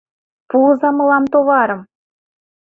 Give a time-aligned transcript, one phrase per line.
[0.49, 1.81] Пуыза мылам товарым!